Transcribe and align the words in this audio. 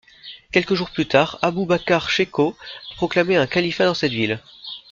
Quelques 0.51 0.73
jours 0.73 0.89
plus 0.89 1.05
tard, 1.07 1.37
Abubakar 1.43 2.09
Shekau 2.09 2.57
proclamait 2.95 3.35
un 3.35 3.45
califat 3.45 3.85
dans 3.85 3.93
cette 3.93 4.11
ville. 4.13 4.39